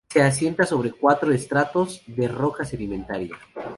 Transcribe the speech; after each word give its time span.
Se 0.11 0.23
asienta 0.23 0.63
sobre 0.65 0.93
cuatro 0.93 1.31
estratos 1.31 2.01
de 2.07 2.27
roca 2.27 2.65
sedimentaria. 2.65 3.35